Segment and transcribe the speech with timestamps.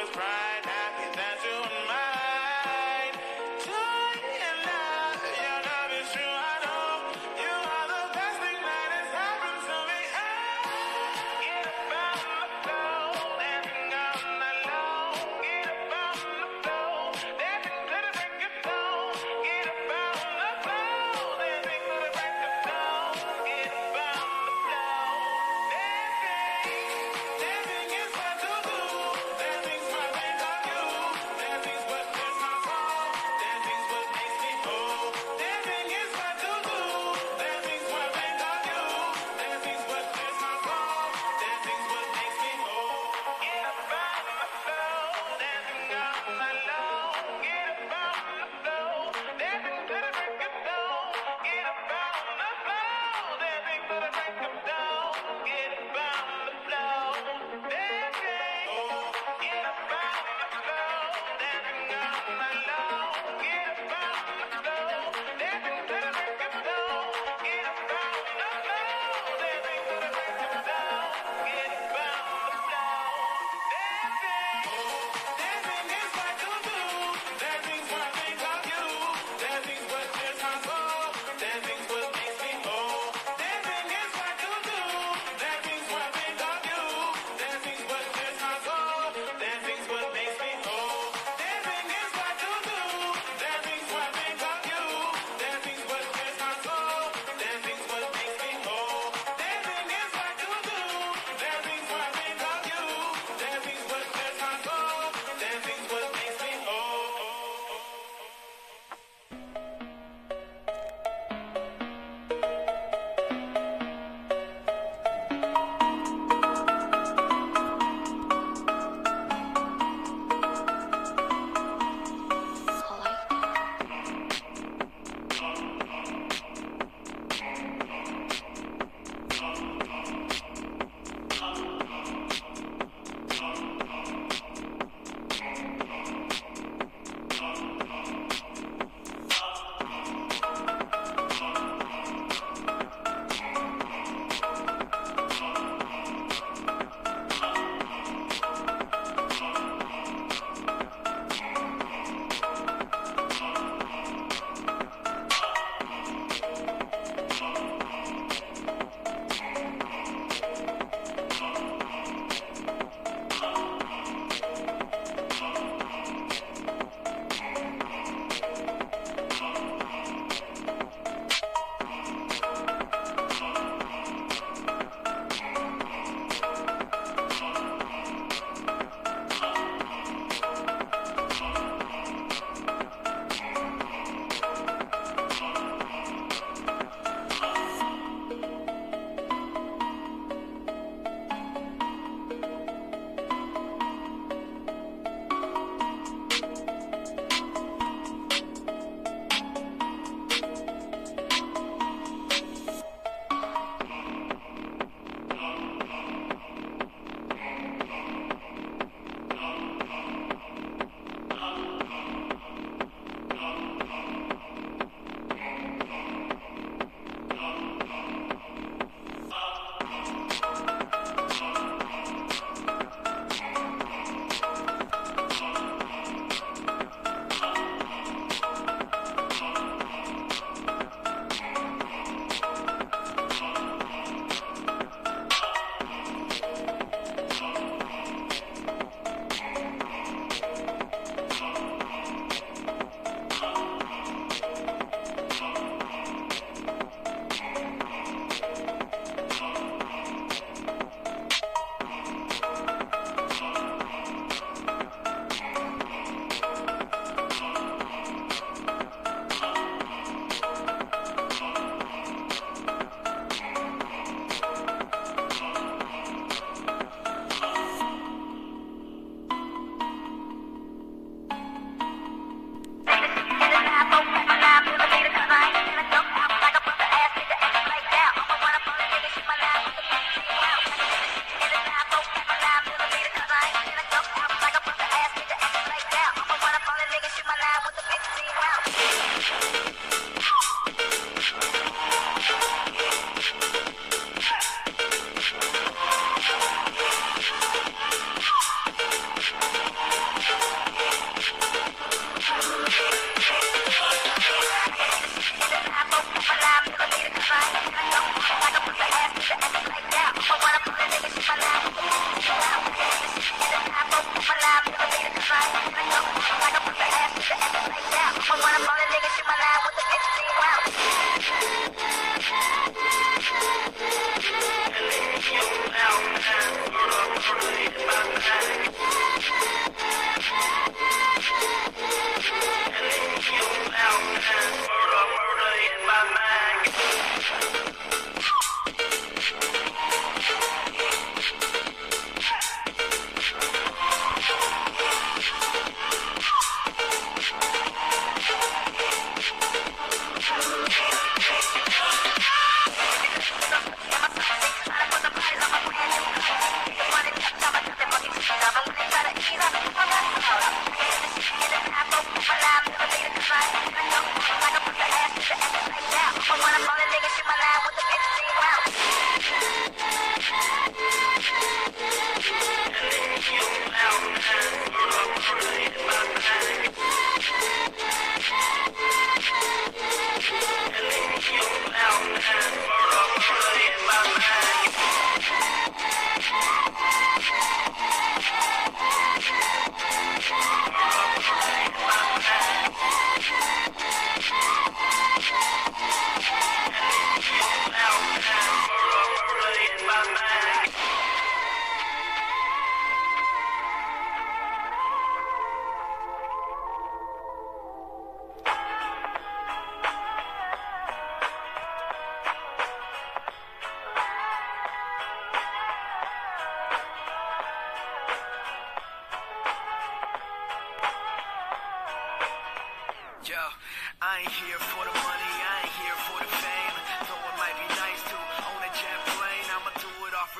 [0.00, 0.47] is pride.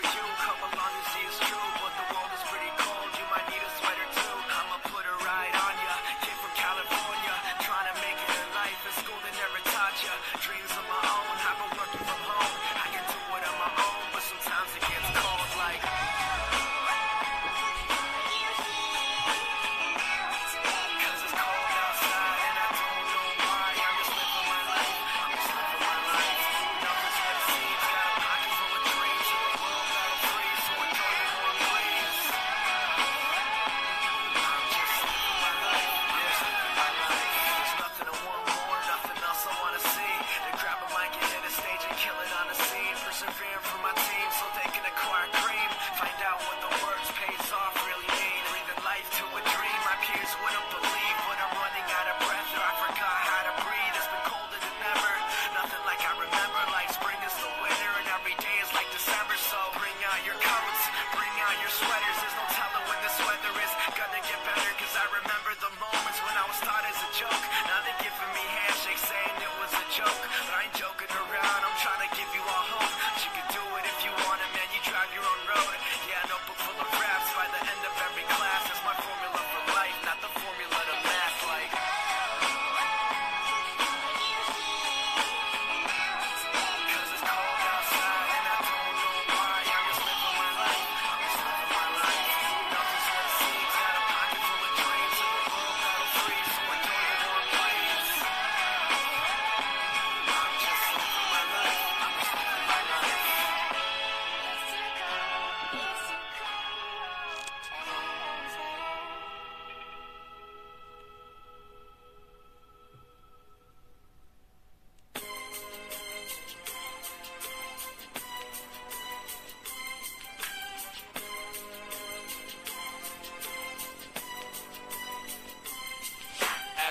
[0.03, 0.09] you.
[0.39, 0.98] Come along
[43.19, 43.58] Josephine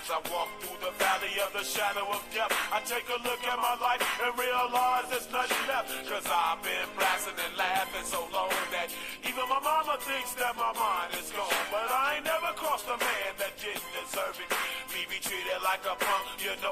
[0.08, 3.44] As I walk through the valley of the shadow of death, I take a look
[3.44, 5.92] at my life and realize there's nothing left.
[6.08, 8.88] Cause I've been blasting and laughing so long that
[9.28, 11.52] even my mama thinks that my mind is gone.
[11.68, 14.48] But I ain't never crossed a man that didn't deserve it.
[14.96, 16.64] Me be treated like a punk, you know.